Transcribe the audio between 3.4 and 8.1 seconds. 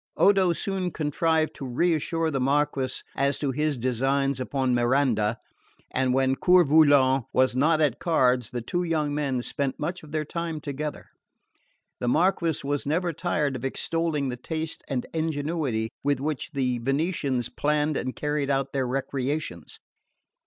his designs upon Miranda, and when Coeur Volant was not at